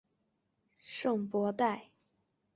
[0.79, 1.91] 圣博代。